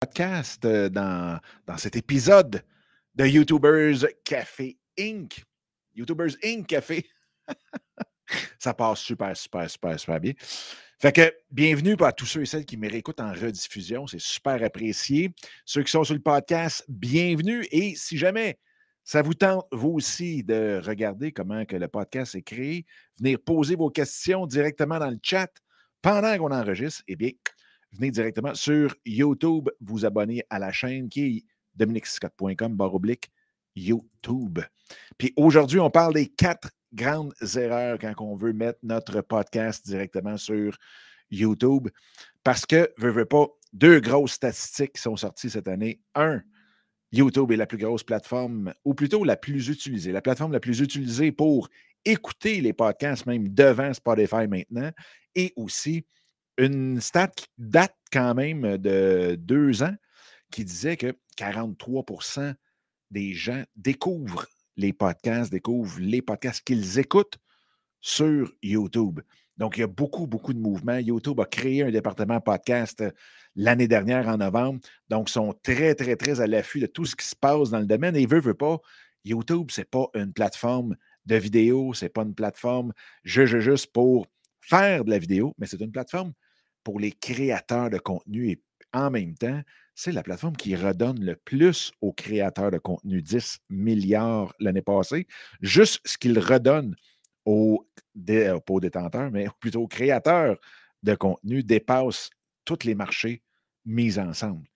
podcast 0.00 0.64
euh, 0.64 0.88
dans, 0.88 1.40
dans 1.66 1.76
cet 1.78 1.96
épisode 1.96 2.62
de 3.14 3.26
YouTubers 3.26 4.06
Café 4.24 4.78
Inc. 4.98 5.42
YouTubers 5.94 6.36
Inc. 6.44 6.66
Café. 6.66 7.06
Ça 8.58 8.74
passe 8.74 9.00
super, 9.00 9.36
super, 9.36 9.70
super, 9.70 9.98
super 9.98 10.20
bien. 10.20 10.32
Fait 10.98 11.12
que 11.12 11.32
bienvenue 11.50 11.96
à 12.00 12.12
tous 12.12 12.26
ceux 12.26 12.42
et 12.42 12.46
celles 12.46 12.66
qui 12.66 12.76
me 12.76 12.90
réécoutent 12.90 13.20
en 13.20 13.32
rediffusion. 13.32 14.06
C'est 14.06 14.20
super 14.20 14.62
apprécié. 14.62 15.30
Ceux 15.64 15.82
qui 15.82 15.90
sont 15.90 16.04
sur 16.04 16.14
le 16.14 16.20
podcast, 16.20 16.84
bienvenue. 16.88 17.66
Et 17.70 17.94
si 17.94 18.18
jamais 18.18 18.58
ça 19.04 19.22
vous 19.22 19.34
tente, 19.34 19.66
vous 19.72 19.90
aussi, 19.90 20.42
de 20.42 20.80
regarder 20.84 21.32
comment 21.32 21.64
que 21.64 21.76
le 21.76 21.88
podcast 21.88 22.34
est 22.34 22.42
créé, 22.42 22.84
venir 23.18 23.38
poser 23.38 23.76
vos 23.76 23.90
questions 23.90 24.46
directement 24.46 24.98
dans 24.98 25.10
le 25.10 25.18
chat 25.22 25.50
pendant 26.02 26.36
qu'on 26.38 26.52
enregistre, 26.52 27.02
eh 27.08 27.16
bien, 27.16 27.30
venez 27.92 28.10
directement 28.10 28.54
sur 28.54 28.94
YouTube, 29.04 29.68
vous 29.80 30.04
abonner 30.04 30.42
à 30.50 30.58
la 30.58 30.72
chaîne 30.72 31.08
qui 31.08 31.24
est 31.24 31.44
dominicscott.com, 31.76 32.74
barre 32.74 32.94
oblique, 32.94 33.30
YouTube. 33.74 34.60
Puis 35.18 35.32
aujourd'hui, 35.36 35.80
on 35.80 35.90
parle 35.90 36.14
des 36.14 36.26
quatre 36.26 36.70
grandes 36.92 37.34
erreurs 37.56 37.98
quand 37.98 38.14
on 38.20 38.36
veut 38.36 38.52
mettre 38.52 38.78
notre 38.82 39.20
podcast 39.20 39.86
directement 39.86 40.36
sur 40.36 40.76
YouTube. 41.30 41.88
Parce 42.42 42.64
que, 42.64 42.90
veux, 42.98 43.10
veux 43.10 43.26
pas, 43.26 43.46
deux 43.72 44.00
grosses 44.00 44.32
statistiques 44.32 44.98
sont 44.98 45.16
sorties 45.16 45.50
cette 45.50 45.68
année. 45.68 46.00
Un, 46.14 46.42
YouTube 47.12 47.52
est 47.52 47.56
la 47.56 47.66
plus 47.66 47.78
grosse 47.78 48.02
plateforme, 48.02 48.72
ou 48.84 48.94
plutôt 48.94 49.24
la 49.24 49.36
plus 49.36 49.68
utilisée, 49.68 50.12
la 50.12 50.22
plateforme 50.22 50.52
la 50.52 50.60
plus 50.60 50.80
utilisée 50.80 51.32
pour 51.32 51.68
écouter 52.04 52.60
les 52.60 52.72
podcasts, 52.72 53.26
même 53.26 53.48
devant 53.48 53.92
Spotify 53.92 54.46
maintenant, 54.48 54.90
et 55.34 55.52
aussi 55.56 56.04
une 56.58 57.00
stat 57.00 57.28
qui 57.28 57.46
date 57.58 57.96
quand 58.12 58.34
même 58.34 58.78
de 58.78 59.36
deux 59.38 59.82
ans 59.82 59.94
qui 60.50 60.64
disait 60.64 60.96
que 60.96 61.14
43% 61.38 62.54
des 63.10 63.34
gens 63.34 63.62
découvrent 63.76 64.46
les 64.76 64.92
podcasts, 64.92 65.50
découvrent 65.50 66.00
les 66.00 66.22
podcasts 66.22 66.64
qu'ils 66.64 66.98
écoutent 66.98 67.38
sur 68.00 68.52
YouTube. 68.62 69.20
Donc, 69.56 69.78
il 69.78 69.80
y 69.80 69.84
a 69.84 69.88
beaucoup, 69.88 70.26
beaucoup 70.26 70.52
de 70.52 70.58
mouvements. 70.58 70.98
YouTube 70.98 71.40
a 71.40 71.46
créé 71.46 71.82
un 71.82 71.90
département 71.90 72.40
podcast 72.40 73.00
euh, 73.00 73.10
l'année 73.54 73.88
dernière 73.88 74.28
en 74.28 74.36
novembre. 74.36 74.80
Donc, 75.08 75.30
ils 75.30 75.32
sont 75.32 75.54
très, 75.62 75.94
très, 75.94 76.14
très 76.14 76.40
à 76.40 76.46
l'affût 76.46 76.80
de 76.80 76.86
tout 76.86 77.06
ce 77.06 77.16
qui 77.16 77.26
se 77.26 77.34
passe 77.34 77.70
dans 77.70 77.80
le 77.80 77.86
domaine. 77.86 78.14
Et 78.16 78.26
veut, 78.26 78.40
veut 78.40 78.54
pas, 78.54 78.78
YouTube, 79.24 79.70
ce 79.70 79.80
n'est 79.80 79.86
pas 79.86 80.08
une 80.14 80.32
plateforme 80.32 80.94
de 81.24 81.36
vidéo, 81.36 81.94
ce 81.94 82.04
n'est 82.04 82.10
pas 82.10 82.22
une 82.22 82.34
plateforme 82.34 82.92
juste, 83.24 83.58
juste 83.60 83.92
pour 83.92 84.26
faire 84.60 85.04
de 85.04 85.10
la 85.10 85.18
vidéo, 85.18 85.54
mais 85.58 85.66
c'est 85.66 85.80
une 85.80 85.92
plateforme 85.92 86.32
pour 86.86 87.00
les 87.00 87.10
créateurs 87.10 87.90
de 87.90 87.98
contenu 87.98 88.48
et 88.48 88.62
en 88.92 89.10
même 89.10 89.34
temps, 89.34 89.60
c'est 89.96 90.12
la 90.12 90.22
plateforme 90.22 90.54
qui 90.54 90.76
redonne 90.76 91.18
le 91.18 91.34
plus 91.34 91.90
aux 92.00 92.12
créateurs 92.12 92.70
de 92.70 92.78
contenu, 92.78 93.22
10 93.22 93.58
milliards 93.70 94.54
l'année 94.60 94.82
passée. 94.82 95.26
Juste 95.60 96.00
ce 96.04 96.16
qu'ils 96.16 96.38
redonnent 96.38 96.94
aux, 97.44 97.88
euh, 98.30 98.60
aux 98.68 98.80
détenteurs, 98.80 99.32
mais 99.32 99.48
plutôt 99.60 99.82
aux 99.82 99.88
créateurs 99.88 100.58
de 101.02 101.16
contenu 101.16 101.64
dépasse 101.64 102.30
tous 102.64 102.84
les 102.84 102.94
marchés 102.94 103.42
mis 103.84 104.16
ensemble. 104.20 104.68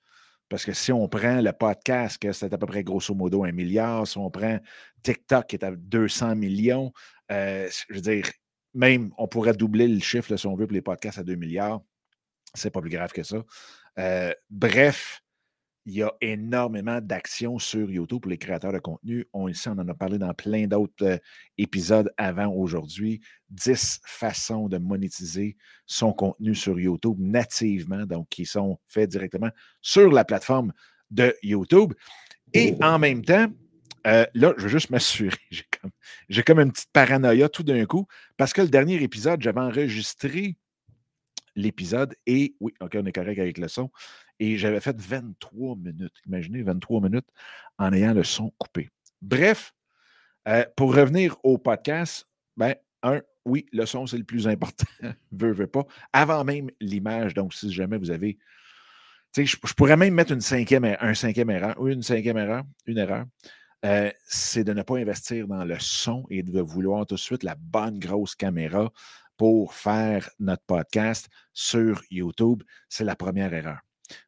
Parce 0.48 0.64
que 0.64 0.72
si 0.72 0.90
on 0.90 1.06
prend 1.06 1.40
le 1.40 1.52
podcast, 1.52 2.18
que 2.18 2.32
c'est 2.32 2.52
à 2.52 2.58
peu 2.58 2.66
près 2.66 2.82
grosso 2.82 3.14
modo 3.14 3.44
un 3.44 3.52
milliard, 3.52 4.04
si 4.08 4.18
on 4.18 4.32
prend 4.32 4.58
TikTok 5.04 5.46
qui 5.46 5.54
est 5.54 5.64
à 5.64 5.70
200 5.70 6.34
millions, 6.34 6.92
euh, 7.30 7.70
je 7.88 7.94
veux 7.94 8.00
dire, 8.00 8.24
même 8.74 9.12
on 9.16 9.28
pourrait 9.28 9.52
doubler 9.52 9.86
le 9.86 10.00
chiffre 10.00 10.34
si 10.34 10.46
on 10.48 10.56
veut 10.56 10.66
pour 10.66 10.74
les 10.74 10.82
podcasts 10.82 11.18
à 11.18 11.22
2 11.22 11.36
milliards. 11.36 11.82
C'est 12.54 12.70
pas 12.70 12.80
plus 12.80 12.90
grave 12.90 13.12
que 13.12 13.22
ça. 13.22 13.38
Euh, 13.98 14.32
bref, 14.50 15.22
il 15.86 15.94
y 15.94 16.02
a 16.02 16.12
énormément 16.20 17.00
d'actions 17.00 17.58
sur 17.58 17.90
YouTube 17.90 18.20
pour 18.20 18.30
les 18.30 18.38
créateurs 18.38 18.72
de 18.72 18.78
contenu. 18.78 19.26
On, 19.32 19.48
ici, 19.48 19.68
on 19.68 19.72
en 19.72 19.88
a 19.88 19.94
parlé 19.94 20.18
dans 20.18 20.34
plein 20.34 20.66
d'autres 20.66 21.04
euh, 21.04 21.18
épisodes 21.58 22.12
avant 22.16 22.48
aujourd'hui. 22.48 23.20
10 23.48 24.00
façons 24.04 24.68
de 24.68 24.78
monétiser 24.78 25.56
son 25.86 26.12
contenu 26.12 26.54
sur 26.54 26.78
YouTube 26.78 27.16
nativement, 27.18 28.04
donc 28.04 28.28
qui 28.28 28.44
sont 28.44 28.78
faits 28.88 29.10
directement 29.10 29.50
sur 29.80 30.10
la 30.12 30.24
plateforme 30.24 30.72
de 31.10 31.34
YouTube. 31.42 31.94
Et 32.52 32.76
en 32.82 32.98
même 32.98 33.24
temps, 33.24 33.46
euh, 34.06 34.26
là, 34.34 34.54
je 34.56 34.62
veux 34.64 34.68
juste 34.68 34.90
m'assurer, 34.90 35.36
j'ai 35.50 35.64
comme, 35.80 35.90
j'ai 36.28 36.42
comme 36.42 36.60
une 36.60 36.72
petite 36.72 36.92
paranoïa 36.92 37.48
tout 37.48 37.62
d'un 37.62 37.84
coup, 37.86 38.06
parce 38.36 38.52
que 38.52 38.62
le 38.62 38.68
dernier 38.68 39.02
épisode, 39.02 39.42
j'avais 39.42 39.60
enregistré 39.60 40.56
l'épisode. 41.56 42.14
Et 42.26 42.54
oui, 42.60 42.72
OK, 42.80 42.96
on 43.00 43.06
est 43.06 43.12
correct 43.12 43.38
avec 43.38 43.58
le 43.58 43.68
son. 43.68 43.90
Et 44.38 44.56
j'avais 44.56 44.80
fait 44.80 44.98
23 45.00 45.76
minutes. 45.76 46.14
Imaginez 46.26 46.62
23 46.62 47.00
minutes 47.00 47.28
en 47.78 47.92
ayant 47.92 48.14
le 48.14 48.24
son 48.24 48.52
coupé. 48.58 48.88
Bref, 49.20 49.74
euh, 50.48 50.64
pour 50.76 50.94
revenir 50.94 51.36
au 51.42 51.58
podcast, 51.58 52.26
ben, 52.56 52.74
un, 53.02 53.20
oui, 53.44 53.66
le 53.72 53.86
son, 53.86 54.06
c'est 54.06 54.18
le 54.18 54.24
plus 54.24 54.48
important. 54.48 54.86
veux, 55.32 55.52
veux 55.52 55.66
pas. 55.66 55.84
Avant 56.12 56.44
même 56.44 56.70
l'image. 56.80 57.34
Donc, 57.34 57.54
si 57.54 57.72
jamais 57.72 57.98
vous 57.98 58.10
avez. 58.10 58.38
Sais, 59.32 59.46
je, 59.46 59.56
pourrais 59.76 59.96
même 59.96 60.14
mettre 60.14 60.32
une 60.32 60.40
cinquième, 60.40 60.84
un 60.84 61.14
cinquième 61.14 61.50
erreur, 61.50 61.80
ou 61.80 61.88
une 61.88 62.02
cinquième 62.02 62.36
erreur, 62.36 62.64
une 62.86 62.98
erreur. 62.98 63.26
Euh, 63.84 64.10
c'est 64.26 64.64
de 64.64 64.72
ne 64.72 64.82
pas 64.82 64.98
investir 64.98 65.46
dans 65.46 65.64
le 65.64 65.78
son 65.78 66.26
et 66.30 66.42
de 66.42 66.60
vouloir 66.60 67.06
tout 67.06 67.14
de 67.14 67.20
suite 67.20 67.44
la 67.44 67.54
bonne 67.54 67.98
grosse 67.98 68.34
caméra 68.34 68.92
pour 69.40 69.72
faire 69.72 70.28
notre 70.38 70.64
podcast 70.64 71.30
sur 71.54 72.02
YouTube, 72.10 72.62
c'est 72.90 73.04
la 73.04 73.16
première 73.16 73.54
erreur. 73.54 73.78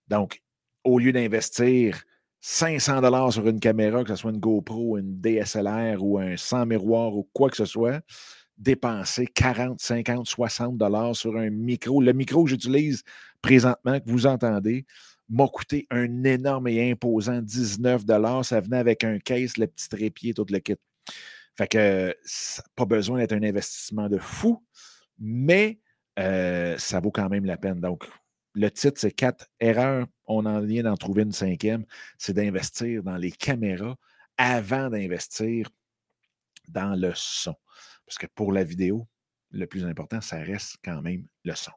Donc, 0.08 0.40
au 0.84 0.98
lieu 0.98 1.12
d'investir 1.12 2.02
500 2.40 3.02
dollars 3.02 3.30
sur 3.30 3.46
une 3.46 3.60
caméra, 3.60 4.04
que 4.04 4.08
ce 4.08 4.16
soit 4.16 4.30
une 4.30 4.40
GoPro, 4.40 4.96
une 4.96 5.20
DSLR 5.20 6.02
ou 6.02 6.18
un 6.18 6.38
100 6.38 6.64
miroir 6.64 7.14
ou 7.14 7.28
quoi 7.34 7.50
que 7.50 7.58
ce 7.58 7.66
soit, 7.66 8.00
dépenser 8.56 9.26
40, 9.26 9.78
50, 9.78 10.26
60 10.26 10.78
dollars 10.78 11.14
sur 11.14 11.36
un 11.36 11.50
micro. 11.50 12.00
Le 12.00 12.14
micro 12.14 12.44
que 12.44 12.48
j'utilise 12.48 13.02
présentement, 13.42 14.00
que 14.00 14.10
vous 14.10 14.24
entendez, 14.26 14.86
m'a 15.28 15.46
coûté 15.46 15.86
un 15.90 16.24
énorme 16.24 16.68
et 16.68 16.90
imposant 16.90 17.42
19 17.42 18.06
dollars. 18.06 18.46
Ça 18.46 18.60
venait 18.60 18.78
avec 18.78 19.04
un 19.04 19.18
case, 19.18 19.58
le 19.58 19.66
petit 19.66 19.90
trépied, 19.90 20.32
tout 20.32 20.46
le 20.48 20.58
kit. 20.60 20.76
Fait 21.58 21.68
que 21.68 22.16
pas 22.74 22.86
besoin 22.86 23.18
d'être 23.18 23.34
un 23.34 23.42
investissement 23.42 24.08
de 24.08 24.16
fou 24.16 24.64
mais 25.22 25.78
euh, 26.18 26.76
ça 26.78 27.00
vaut 27.00 27.12
quand 27.12 27.28
même 27.28 27.44
la 27.44 27.56
peine. 27.56 27.80
Donc, 27.80 28.04
le 28.54 28.70
titre, 28.70 29.00
c'est 29.00 29.12
quatre 29.12 29.46
erreurs. 29.60 30.06
On 30.26 30.44
en 30.44 30.60
vient 30.60 30.82
d'en 30.82 30.96
trouver 30.96 31.22
une 31.22 31.32
cinquième. 31.32 31.86
C'est 32.18 32.34
d'investir 32.34 33.02
dans 33.02 33.16
les 33.16 33.30
caméras 33.30 33.96
avant 34.36 34.90
d'investir 34.90 35.68
dans 36.68 36.94
le 36.98 37.12
son. 37.14 37.54
Parce 38.04 38.18
que 38.18 38.26
pour 38.34 38.52
la 38.52 38.64
vidéo, 38.64 39.06
le 39.50 39.66
plus 39.66 39.84
important, 39.84 40.20
ça 40.20 40.38
reste 40.38 40.76
quand 40.84 41.00
même 41.00 41.26
le 41.44 41.54
son. 41.54 41.72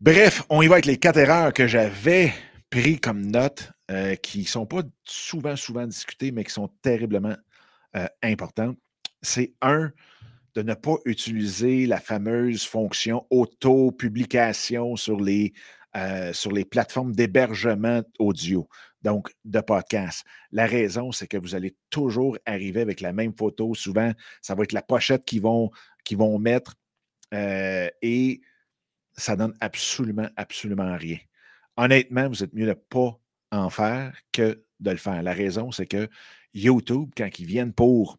Bref, 0.00 0.42
on 0.48 0.62
y 0.62 0.68
va 0.68 0.74
avec 0.74 0.86
les 0.86 0.98
quatre 0.98 1.18
erreurs 1.18 1.52
que 1.52 1.66
j'avais 1.66 2.32
pris 2.70 3.00
comme 3.00 3.26
notes, 3.26 3.72
euh, 3.90 4.14
qui 4.16 4.40
ne 4.40 4.46
sont 4.46 4.66
pas 4.66 4.82
souvent, 5.04 5.56
souvent 5.56 5.86
discutées, 5.86 6.32
mais 6.32 6.44
qui 6.44 6.52
sont 6.52 6.68
terriblement 6.82 7.36
euh, 7.96 8.06
importantes. 8.22 8.76
C'est 9.22 9.54
un, 9.62 9.90
de 10.56 10.62
ne 10.62 10.72
pas 10.72 10.96
utiliser 11.04 11.84
la 11.84 12.00
fameuse 12.00 12.64
fonction 12.64 13.26
auto-publication 13.28 14.96
sur 14.96 15.20
les, 15.20 15.52
euh, 15.94 16.32
sur 16.32 16.50
les 16.50 16.64
plateformes 16.64 17.14
d'hébergement 17.14 18.02
audio, 18.18 18.66
donc 19.02 19.30
de 19.44 19.60
podcast. 19.60 20.24
La 20.52 20.66
raison, 20.66 21.12
c'est 21.12 21.26
que 21.26 21.36
vous 21.36 21.54
allez 21.54 21.76
toujours 21.90 22.38
arriver 22.46 22.80
avec 22.80 23.02
la 23.02 23.12
même 23.12 23.34
photo. 23.36 23.74
Souvent, 23.74 24.12
ça 24.40 24.54
va 24.54 24.64
être 24.64 24.72
la 24.72 24.80
pochette 24.80 25.26
qu'ils 25.26 25.42
vont, 25.42 25.70
vont 26.12 26.38
mettre 26.38 26.74
euh, 27.34 27.90
et 28.00 28.40
ça 29.12 29.36
donne 29.36 29.54
absolument, 29.60 30.28
absolument 30.36 30.96
rien. 30.96 31.18
Honnêtement, 31.76 32.28
vous 32.30 32.42
êtes 32.42 32.54
mieux 32.54 32.64
de 32.64 32.70
ne 32.70 32.74
pas 32.74 33.20
en 33.52 33.68
faire 33.68 34.16
que 34.32 34.64
de 34.80 34.90
le 34.90 34.96
faire. 34.96 35.22
La 35.22 35.34
raison, 35.34 35.70
c'est 35.70 35.86
que 35.86 36.08
YouTube, 36.54 37.10
quand 37.14 37.28
ils 37.38 37.46
viennent 37.46 37.74
pour 37.74 38.18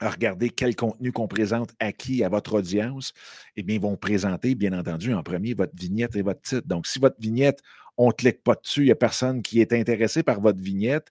à 0.00 0.10
regarder 0.10 0.50
quel 0.50 0.74
contenu 0.74 1.12
qu'on 1.12 1.28
présente 1.28 1.70
à 1.78 1.92
qui, 1.92 2.24
à 2.24 2.28
votre 2.28 2.54
audience, 2.54 3.12
eh 3.56 3.62
bien, 3.62 3.76
ils 3.76 3.80
vont 3.80 3.96
présenter, 3.96 4.54
bien 4.54 4.72
entendu, 4.78 5.14
en 5.14 5.22
premier 5.22 5.54
votre 5.54 5.74
vignette 5.74 6.16
et 6.16 6.22
votre 6.22 6.40
titre. 6.40 6.66
Donc, 6.66 6.86
si 6.86 6.98
votre 6.98 7.20
vignette, 7.20 7.60
on 7.96 8.08
ne 8.08 8.12
clique 8.12 8.42
pas 8.42 8.54
dessus, 8.54 8.82
il 8.82 8.86
n'y 8.86 8.92
a 8.92 8.96
personne 8.96 9.42
qui 9.42 9.60
est 9.60 9.72
intéressé 9.72 10.22
par 10.22 10.40
votre 10.40 10.60
vignette, 10.60 11.08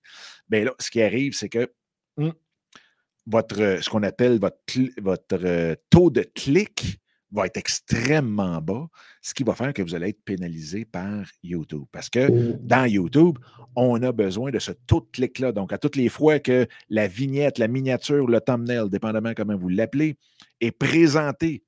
bien 0.49 0.65
là, 0.65 0.71
ce 0.79 0.89
qui 0.89 1.01
arrive, 1.01 1.33
c'est 1.33 1.49
que 1.49 1.71
hum, 2.17 2.33
votre, 3.27 3.79
ce 3.81 3.89
qu'on 3.89 4.03
appelle 4.03 4.39
votre, 4.39 4.57
votre 5.01 5.45
euh, 5.45 5.75
taux 5.89 6.09
de 6.09 6.21
clic 6.21 6.99
va 7.31 7.45
être 7.45 7.57
extrêmement 7.57 8.59
bas, 8.61 8.87
ce 9.21 9.33
qui 9.33 9.43
va 9.43 9.53
faire 9.53 9.73
que 9.73 9.81
vous 9.81 9.95
allez 9.95 10.09
être 10.09 10.23
pénalisé 10.23 10.85
par 10.85 11.25
YouTube. 11.43 11.85
Parce 11.91 12.09
que 12.09 12.31
mmh. 12.31 12.59
dans 12.61 12.85
YouTube, 12.85 13.37
on 13.75 14.01
a 14.01 14.11
besoin 14.11 14.51
de 14.51 14.59
ce 14.59 14.71
taux 14.71 15.01
de 15.01 15.07
clic-là. 15.11 15.51
Donc, 15.51 15.71
à 15.71 15.77
toutes 15.77 15.95
les 15.95 16.09
fois 16.09 16.39
que 16.39 16.67
la 16.89 17.07
vignette, 17.07 17.57
la 17.57 17.67
miniature, 17.67 18.27
le 18.27 18.41
thumbnail, 18.41 18.89
dépendamment 18.89 19.33
comment 19.35 19.57
vous 19.57 19.69
l'appelez, 19.69 20.17
est 20.59 20.71
présenté 20.71 21.63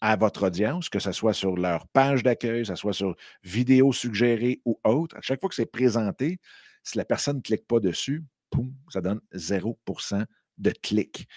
à 0.00 0.16
votre 0.16 0.46
audience, 0.46 0.88
que 0.88 0.98
ce 0.98 1.12
soit 1.12 1.32
sur 1.32 1.56
leur 1.56 1.86
page 1.88 2.22
d'accueil, 2.22 2.62
que 2.62 2.68
ce 2.68 2.74
soit 2.74 2.92
sur 2.92 3.16
vidéo 3.42 3.92
suggérée 3.92 4.60
ou 4.64 4.78
autre. 4.84 5.16
À 5.16 5.22
chaque 5.22 5.40
fois 5.40 5.48
que 5.48 5.54
c'est 5.54 5.70
présenté, 5.70 6.38
si 6.82 6.98
la 6.98 7.04
personne 7.04 7.36
ne 7.36 7.42
clique 7.42 7.66
pas 7.66 7.80
dessus, 7.80 8.24
poum, 8.50 8.74
ça 8.90 9.00
donne 9.00 9.20
0% 9.34 10.24
de 10.58 10.70
clics. 10.70 11.28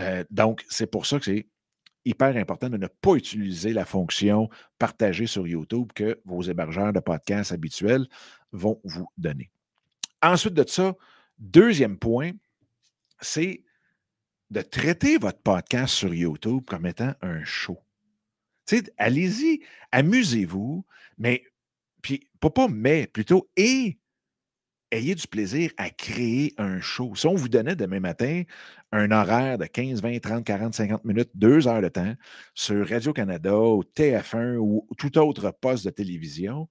Euh, 0.00 0.24
donc, 0.30 0.64
c'est 0.68 0.86
pour 0.86 1.06
ça 1.06 1.18
que 1.18 1.24
c'est 1.24 1.48
hyper 2.04 2.36
important 2.36 2.70
de 2.70 2.76
ne 2.76 2.86
pas 2.86 3.14
utiliser 3.14 3.72
la 3.72 3.84
fonction 3.84 4.48
partagée 4.78 5.26
sur 5.26 5.46
YouTube 5.46 5.92
que 5.94 6.20
vos 6.24 6.42
hébergeurs 6.42 6.92
de 6.92 7.00
podcasts 7.00 7.52
habituels 7.52 8.06
vont 8.52 8.80
vous 8.84 9.08
donner. 9.18 9.50
Ensuite 10.22 10.54
de 10.54 10.66
ça, 10.66 10.94
deuxième 11.38 11.98
point, 11.98 12.32
c'est 13.20 13.64
de 14.50 14.62
traiter 14.62 15.16
votre 15.16 15.40
podcast 15.40 15.94
sur 15.94 16.12
YouTube 16.12 16.64
comme 16.66 16.86
étant 16.86 17.14
un 17.22 17.44
show. 17.44 17.78
allez-y, 18.98 19.62
amusez-vous, 19.92 20.84
mais, 21.18 21.44
puis, 22.02 22.28
pas 22.40 22.50
pas 22.50 22.68
mais, 22.68 23.06
plutôt 23.06 23.48
et 23.56 23.99
ayez 24.90 25.14
du 25.14 25.26
plaisir 25.26 25.70
à 25.76 25.90
créer 25.90 26.54
un 26.58 26.80
show. 26.80 27.14
Si 27.14 27.26
on 27.26 27.34
vous 27.34 27.48
donnait 27.48 27.76
demain 27.76 28.00
matin 28.00 28.42
un 28.92 29.10
horaire 29.10 29.58
de 29.58 29.66
15, 29.66 30.02
20, 30.02 30.20
30, 30.20 30.44
40, 30.44 30.74
50 30.74 31.04
minutes, 31.04 31.30
deux 31.34 31.68
heures 31.68 31.82
de 31.82 31.88
temps 31.88 32.14
sur 32.54 32.88
Radio-Canada 32.88 33.56
ou 33.56 33.82
TF1 33.82 34.56
ou 34.56 34.86
tout 34.98 35.16
autre 35.18 35.52
poste 35.60 35.84
de 35.84 35.90
télévision, 35.90 36.68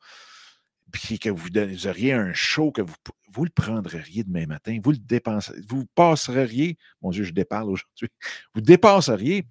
puis 0.92 1.20
que 1.20 1.30
vous, 1.30 1.50
donneriez 1.50 2.14
un 2.14 2.34
show 2.34 2.72
que 2.72 2.82
vous, 2.82 2.96
vous 3.32 3.44
le 3.46 3.52
prendriez 3.52 4.24
demain 4.24 4.48
matin, 4.48 4.78
vous 4.84 4.92
le 4.92 4.98
dépenseriez, 4.98 5.62
vous 5.68 5.86
passeriez, 5.96 6.78
mon 7.02 7.12
Dieu, 7.12 7.24
je 7.24 7.34
déparle 7.34 7.70
aujourd'hui, 7.70 8.10
vous 8.56 8.62
dépasseriez 8.62 9.46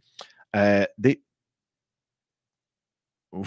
euh, 0.56 0.85
des. 0.97 1.23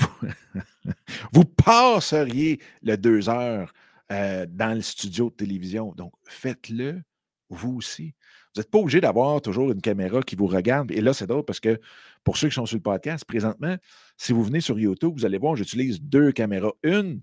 vous 1.34 1.46
passeriez 1.46 2.62
le 2.84 2.96
deux 2.98 3.30
heures 3.30 3.74
euh, 4.12 4.46
dans 4.50 4.74
le 4.74 4.82
studio 4.82 5.30
de 5.30 5.36
télévision. 5.36 5.94
Donc, 5.96 6.14
faites-le 6.26 7.02
vous 7.50 7.78
aussi. 7.78 8.14
Vous 8.54 8.62
n'êtes 8.62 8.72
pas 8.72 8.80
obligé 8.80 9.02
d'avoir 9.02 9.42
toujours 9.42 9.72
une 9.72 9.82
caméra 9.82 10.22
qui 10.22 10.36
vous 10.36 10.48
regarde. 10.48 10.92
Et 10.92 11.02
là, 11.02 11.14
c'est 11.14 11.28
drôle 11.28 11.46
parce 11.46 11.60
que 11.60 11.80
pour 12.24 12.38
ceux 12.38 12.50
qui 12.50 12.56
sont 12.56 12.66
sur 12.66 12.78
le 12.78 12.82
podcast, 12.82 13.26
présentement, 13.26 13.78
si 14.18 14.34
vous 14.34 14.44
venez 14.44 14.62
sur 14.62 14.80
YouTube, 14.80 15.14
vous 15.16 15.26
allez 15.26 15.38
voir, 15.38 15.56
j'utilise 15.56 16.02
deux 16.02 16.32
caméras. 16.32 16.72
Une 16.84 17.22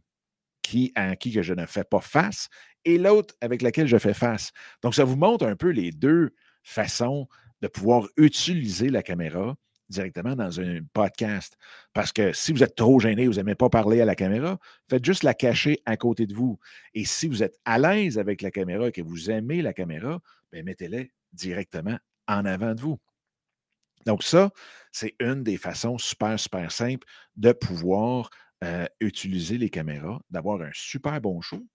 qui, 0.63 0.93
à 0.95 1.17
qui 1.17 1.33
que 1.33 1.43
je 1.43 1.55
ne 1.55 1.67
fais 1.67 1.85
pas 1.85 2.01
face 2.01 2.49
et 2.85 2.99
l'autre 2.99 3.35
avec 3.41 3.63
laquelle 3.63 3.87
je 3.87 3.99
fais 3.99 4.15
face. 4.15 4.53
Donc, 4.83 4.95
ça 4.95 5.05
vous 5.05 5.17
montre 5.17 5.47
un 5.47 5.57
peu 5.57 5.69
les 5.69 5.93
deux 5.93 6.31
façons 6.63 7.27
de 7.61 7.69
pouvoir 7.69 8.07
utiliser 8.17 8.89
la 8.91 9.03
caméra 9.03 9.57
directement 9.89 10.37
dans 10.37 10.61
un 10.61 10.81
podcast. 10.93 11.57
Parce 11.93 12.13
que 12.13 12.33
si 12.33 12.53
vous 12.53 12.63
êtes 12.63 12.75
trop 12.75 13.01
gêné, 13.01 13.27
vous 13.27 13.35
n'aimez 13.35 13.55
pas 13.55 13.71
parler 13.71 14.01
à 14.01 14.05
la 14.05 14.15
caméra, 14.15 14.59
faites 14.89 15.05
juste 15.05 15.23
la 15.23 15.35
cacher 15.35 15.81
à 15.87 15.97
côté 15.97 16.27
de 16.27 16.35
vous. 16.35 16.59
Et 16.95 17.05
si 17.05 17.29
vous 17.29 17.43
êtes 17.43 17.59
à 17.65 17.79
l'aise 17.79 18.19
avec 18.19 18.43
la 18.43 18.51
caméra 18.51 18.89
et 18.89 18.93
que 18.93 19.03
vous 19.03 19.31
aimez 19.31 19.63
la 19.63 19.73
caméra, 19.73 20.21
ben, 20.53 20.65
mettez-la 20.65 21.05
directement 21.33 21.99
en 22.27 22.45
avant 22.45 22.75
de 22.75 22.81
vous. 22.81 22.99
Donc 24.07 24.23
ça, 24.23 24.51
c'est 24.93 25.15
une 25.21 25.43
des 25.43 25.57
façons 25.57 25.99
super, 25.99 26.39
super 26.39 26.73
simples 26.73 27.07
de 27.37 27.53
pouvoir 27.53 28.31
euh, 28.65 28.87
utiliser 29.01 29.59
les 29.59 29.71
caméras, 29.71 30.21
d'avoir 30.31 30.63
un 30.63 30.71
super 30.73 31.21
bon 31.21 31.41
show, 31.41 31.67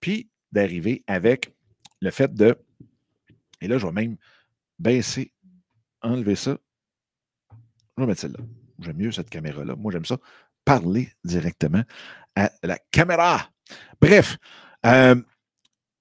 puis 0.00 0.30
d'arriver 0.52 1.02
avec 1.06 1.54
le 2.00 2.10
fait 2.10 2.32
de, 2.34 2.56
et 3.60 3.68
là, 3.68 3.78
je 3.78 3.86
vais 3.86 3.92
même 3.92 4.16
baisser, 4.78 5.32
enlever 6.02 6.36
ça, 6.36 6.58
mettre 8.06 8.20
celle-là. 8.20 8.44
J'aime 8.80 8.96
mieux 8.96 9.12
cette 9.12 9.30
caméra-là. 9.30 9.76
Moi, 9.76 9.92
j'aime 9.92 10.04
ça. 10.04 10.18
Parler 10.64 11.10
directement 11.24 11.82
à 12.36 12.50
la 12.62 12.78
caméra. 12.90 13.50
Bref. 14.00 14.36
Euh, 14.86 15.20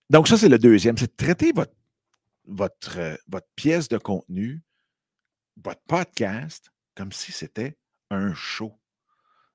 donc, 0.09 0.27
ça, 0.27 0.37
c'est 0.37 0.49
le 0.49 0.59
deuxième. 0.59 0.97
C'est 0.97 1.15
traiter 1.15 1.51
votre, 1.51 1.73
votre, 2.45 2.99
euh, 2.99 3.15
votre 3.27 3.47
pièce 3.55 3.87
de 3.87 3.97
contenu, 3.97 4.61
votre 5.63 5.81
podcast, 5.87 6.71
comme 6.95 7.11
si 7.11 7.31
c'était 7.31 7.77
un 8.09 8.33
show. 8.33 8.77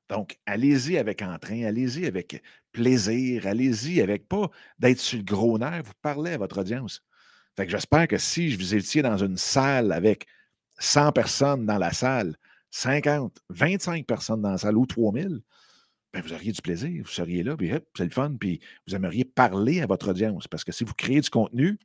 Donc, 0.09 0.39
allez-y 0.47 0.99
avec 0.99 1.23
entrain, 1.23 1.65
allez-y 1.65 2.07
avec 2.07 2.43
plaisir, 2.73 3.47
allez-y 3.47 4.01
avec 4.01 4.29
pas 4.29 4.51
d'être 4.79 5.01
sur 5.01 5.19
le 5.19 5.25
gros 5.25 5.59
nerf, 5.59 5.83
vous 5.83 5.93
parlez 6.01 6.33
à 6.33 6.39
votre 6.39 6.61
audience. 6.61 7.03
Fait 7.57 7.65
que 7.65 7.73
j'espère 7.73 8.07
que 8.07 8.19
si 8.19 8.51
je 8.51 8.59
vous 8.59 8.75
étiez 8.75 9.03
dans 9.03 9.17
une 9.17 9.37
salle 9.37 9.93
avec 9.93 10.27
100 10.79 11.13
personnes 11.13 11.67
dans 11.67 11.79
la 11.79 11.93
salle, 11.93 12.37
50, 12.71 13.39
25 13.51 14.07
personnes 14.07 14.43
dans 14.43 14.51
la 14.51 14.59
salle 14.59 14.77
ou 14.77 14.87
3000, 14.87 15.41
ben 16.13 16.23
vous 16.23 16.33
auriez 16.33 16.53
du 16.53 16.63
plaisir, 16.63 17.03
vous 17.03 17.11
seriez 17.11 17.43
là, 17.43 17.57
puis 17.57 17.71
c'est 17.97 18.05
le 18.05 18.11
fun, 18.11 18.37
puis 18.39 18.61
vous 18.87 18.95
aimeriez 18.95 19.25
parler 19.25 19.81
à 19.81 19.87
votre 19.87 20.11
audience. 20.11 20.49
Parce 20.49 20.65
que 20.65 20.73
si 20.73 20.85
vous 20.85 20.95
créez 20.95 21.21
du 21.21 21.31
contenu, 21.31 21.79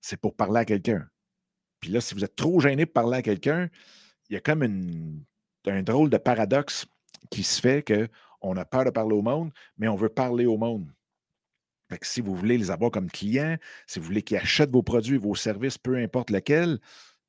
c'est 0.00 0.16
pour 0.16 0.34
parler 0.34 0.60
à 0.60 0.64
quelqu'un. 0.64 1.06
Puis 1.80 1.90
là, 1.90 2.00
si 2.00 2.14
vous 2.14 2.24
êtes 2.24 2.36
trop 2.36 2.60
gêné 2.60 2.84
de 2.84 2.90
parler 2.90 3.18
à 3.18 3.22
quelqu'un, 3.22 3.68
il 4.28 4.34
y 4.34 4.36
a 4.36 4.40
comme 4.40 4.62
un 4.62 5.82
drôle 5.82 6.10
de 6.10 6.16
paradoxe 6.18 6.86
qui 7.30 7.42
se 7.42 7.60
fait 7.60 7.82
qu'on 7.82 8.56
a 8.56 8.64
peur 8.64 8.84
de 8.84 8.90
parler 8.90 9.14
au 9.14 9.22
monde, 9.22 9.52
mais 9.76 9.88
on 9.88 9.96
veut 9.96 10.08
parler 10.08 10.46
au 10.46 10.56
monde. 10.56 10.90
Si 12.02 12.20
vous 12.20 12.34
voulez 12.34 12.56
les 12.56 12.70
avoir 12.70 12.90
comme 12.90 13.10
clients, 13.10 13.56
si 13.86 13.98
vous 13.98 14.06
voulez 14.06 14.22
qu'ils 14.22 14.36
achètent 14.36 14.70
vos 14.70 14.82
produits, 14.82 15.16
vos 15.16 15.34
services, 15.34 15.76
peu 15.76 15.96
importe 15.96 16.30
lequel, 16.30 16.78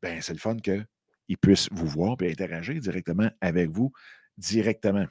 ben, 0.02 0.22
c'est 0.22 0.34
le 0.34 0.40
fun 0.40 0.58
qu'ils 0.58 1.38
puissent 1.42 1.70
vous 1.72 1.88
voir 1.88 2.16
et 2.22 2.32
interagir 2.32 2.80
directement 2.80 3.30
avec 3.42 3.70
vous, 3.70 3.92
directement. 4.38 5.06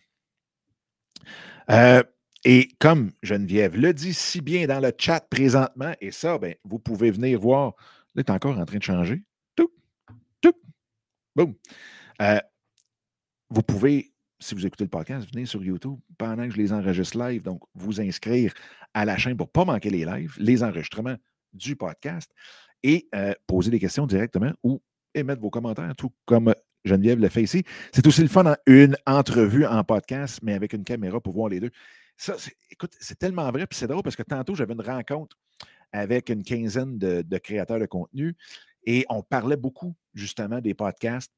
Euh, 1.70 2.02
et 2.44 2.68
comme 2.78 3.12
Geneviève 3.22 3.76
le 3.76 3.92
dit 3.92 4.14
si 4.14 4.40
bien 4.40 4.66
dans 4.66 4.80
le 4.80 4.92
chat 4.98 5.20
présentement, 5.28 5.92
et 6.00 6.10
ça, 6.10 6.38
ben, 6.38 6.54
vous 6.64 6.78
pouvez 6.78 7.10
venir 7.10 7.38
voir. 7.38 7.74
Là, 8.14 8.22
est 8.22 8.30
encore 8.30 8.58
en 8.58 8.64
train 8.64 8.78
de 8.78 8.82
changer. 8.82 9.22
Tout, 9.54 9.70
tout, 10.40 10.54
boum. 11.36 11.54
Euh, 12.20 12.40
vous 13.50 13.62
pouvez, 13.62 14.12
si 14.40 14.54
vous 14.54 14.66
écoutez 14.66 14.84
le 14.84 14.90
podcast, 14.90 15.30
venir 15.32 15.46
sur 15.46 15.62
YouTube 15.62 15.98
pendant 16.18 16.44
que 16.48 16.54
je 16.54 16.56
les 16.56 16.72
enregistre 16.72 17.18
live. 17.18 17.42
Donc, 17.42 17.62
vous 17.74 18.00
inscrire 18.00 18.52
à 18.94 19.04
la 19.04 19.16
chaîne 19.16 19.36
pour 19.36 19.46
ne 19.46 19.52
pas 19.52 19.64
manquer 19.64 19.90
les 19.90 20.04
lives, 20.04 20.34
les 20.38 20.64
enregistrements 20.64 21.16
du 21.52 21.76
podcast 21.76 22.32
et 22.82 23.08
euh, 23.14 23.34
poser 23.46 23.70
des 23.70 23.78
questions 23.78 24.06
directement 24.06 24.52
ou 24.62 24.80
émettre 25.14 25.40
vos 25.40 25.50
commentaires, 25.50 25.94
tout 25.96 26.12
comme 26.24 26.54
Geneviève 26.84 27.20
le 27.20 27.28
fait 27.28 27.42
ici. 27.42 27.64
C'est 27.92 28.06
aussi 28.06 28.22
le 28.22 28.28
fun 28.28 28.46
en 28.46 28.56
une 28.66 28.96
entrevue 29.06 29.66
en 29.66 29.84
podcast, 29.84 30.40
mais 30.42 30.54
avec 30.54 30.72
une 30.72 30.84
caméra 30.84 31.20
pour 31.20 31.34
voir 31.34 31.48
les 31.48 31.60
deux. 31.60 31.70
Ça, 32.16 32.36
écoute, 32.70 32.92
c'est 33.00 33.18
tellement 33.18 33.50
vrai, 33.50 33.66
puis 33.66 33.78
c'est 33.78 33.86
drôle 33.86 34.02
parce 34.02 34.16
que 34.16 34.22
tantôt, 34.22 34.54
j'avais 34.54 34.74
une 34.74 34.82
rencontre 34.82 35.36
avec 35.92 36.28
une 36.28 36.42
quinzaine 36.42 36.98
de, 36.98 37.38
créateurs 37.38 37.80
de 37.80 37.86
contenu 37.86 38.36
et 38.84 39.04
on 39.08 39.22
parlait 39.22 39.56
beaucoup 39.56 39.94
justement 40.14 40.60
des 40.60 40.74
podcasts 40.74 41.32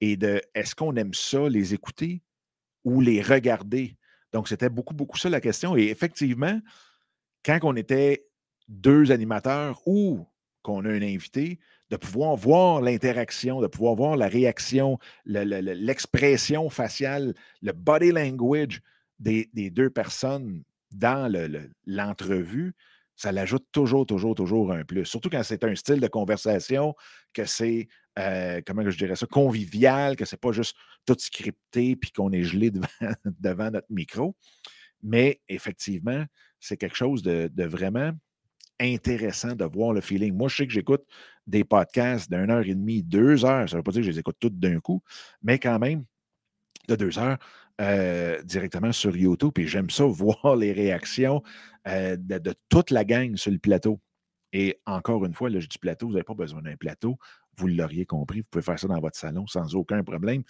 et 0.00 0.16
de 0.16 0.40
est-ce 0.54 0.74
qu'on 0.74 0.94
aime 0.96 1.14
ça, 1.14 1.48
les 1.48 1.74
écouter 1.74 2.22
ou 2.84 3.00
les 3.00 3.20
regarder? 3.20 3.96
Donc, 4.32 4.48
c'était 4.48 4.68
beaucoup, 4.68 4.94
beaucoup 4.94 5.18
ça 5.18 5.28
la 5.28 5.40
question. 5.40 5.76
Et 5.76 5.84
effectivement, 5.84 6.60
quand 7.44 7.58
on 7.62 7.74
était 7.74 8.26
deux 8.68 9.10
animateurs 9.10 9.80
ou 9.86 10.26
qu'on 10.68 10.84
a 10.84 10.90
un 10.90 11.00
invité, 11.00 11.58
de 11.88 11.96
pouvoir 11.96 12.36
voir 12.36 12.82
l'interaction, 12.82 13.62
de 13.62 13.66
pouvoir 13.68 13.94
voir 13.94 14.16
la 14.18 14.28
réaction, 14.28 14.98
l'expression 15.24 16.68
faciale, 16.68 17.32
le 17.62 17.72
body 17.72 18.12
language 18.12 18.82
des, 19.18 19.48
deux 19.54 19.88
personnes 19.88 20.62
dans 20.90 21.32
l'entrevue, 21.86 22.74
ça 23.16 23.32
l'ajoute 23.32 23.66
toujours, 23.72 24.04
toujours, 24.04 24.34
toujours 24.34 24.70
un 24.70 24.84
plus. 24.84 25.06
Surtout 25.06 25.30
quand 25.30 25.42
c'est 25.42 25.64
un 25.64 25.74
style 25.74 26.00
de 26.00 26.06
conversation, 26.06 26.94
que 27.32 27.46
c'est, 27.46 27.88
euh, 28.18 28.60
comment 28.66 28.88
je 28.88 28.98
dirais 28.98 29.14
convivial, 29.30 30.16
que 30.16 30.26
c'est 30.26 30.36
pas 30.40 30.52
juste 30.52 30.76
tout 31.06 31.16
scripté 31.18 31.96
puis 31.96 32.12
qu'on 32.12 32.30
est 32.30 32.44
gelé 32.44 32.70
devant, 33.24 33.70
notre 33.70 33.90
micro. 33.90 34.36
Mais 35.02 35.40
effectivement, 35.48 36.26
c'est 36.60 36.76
quelque 36.76 36.96
chose 36.96 37.22
de 37.22 37.64
vraiment 37.64 38.12
intéressant 38.80 39.54
de 39.54 39.64
voir 39.64 39.92
le 39.92 40.00
feeling. 40.00 40.34
Moi, 40.34 40.48
je 40.48 40.56
sais 40.56 40.66
que 40.66 40.72
j'écoute 40.72 41.04
des 41.46 41.64
podcasts 41.64 42.30
d'une 42.30 42.50
heure 42.50 42.66
et 42.66 42.74
demie, 42.74 43.02
deux 43.02 43.44
heures. 43.44 43.68
Ça 43.68 43.76
ne 43.76 43.80
veut 43.80 43.82
pas 43.82 43.92
dire 43.92 44.00
que 44.00 44.06
je 44.06 44.12
les 44.12 44.18
écoute 44.18 44.36
toutes 44.38 44.58
d'un 44.58 44.80
coup, 44.80 45.02
mais 45.42 45.58
quand 45.58 45.78
même, 45.78 46.04
de 46.88 46.96
deux 46.96 47.18
heures 47.18 47.38
euh, 47.80 48.42
directement 48.42 48.92
sur 48.92 49.16
YouTube. 49.16 49.52
Et 49.58 49.66
j'aime 49.66 49.90
ça, 49.90 50.04
voir 50.06 50.56
les 50.56 50.72
réactions 50.72 51.42
euh, 51.86 52.16
de, 52.18 52.54
toute 52.68 52.90
la 52.90 53.04
gang 53.04 53.36
sur 53.36 53.52
le 53.52 53.58
plateau. 53.58 54.00
Et 54.52 54.80
encore 54.86 55.24
une 55.24 55.34
fois, 55.34 55.50
là, 55.50 55.60
je 55.60 55.66
dis 55.66 55.78
plateau, 55.78 56.06
vous 56.06 56.12
n'avez 56.12 56.24
pas 56.24 56.34
besoin 56.34 56.62
d'un 56.62 56.76
plateau. 56.76 57.18
Vous 57.56 57.66
l'auriez 57.66 58.06
compris, 58.06 58.40
vous 58.40 58.46
pouvez 58.50 58.62
faire 58.62 58.78
ça 58.78 58.86
dans 58.86 59.00
votre 59.00 59.18
salon 59.18 59.46
sans 59.46 59.74
aucun 59.74 60.02
problème. 60.04 60.42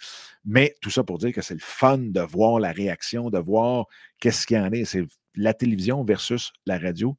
Mais 0.45 0.75
tout 0.81 0.89
ça 0.91 1.03
pour 1.03 1.17
dire 1.17 1.33
que 1.33 1.41
c'est 1.41 1.55
le 1.55 1.59
fun 1.59 1.97
de 1.97 2.21
voir 2.21 2.59
la 2.59 2.71
réaction, 2.71 3.29
de 3.29 3.39
voir 3.39 3.87
qu'est-ce 4.19 4.45
qu'il 4.45 4.57
y 4.57 4.59
en 4.59 4.71
a. 4.71 4.85
C'est 4.85 5.05
la 5.35 5.53
télévision 5.53 6.03
versus 6.03 6.53
la 6.65 6.77
radio 6.77 7.17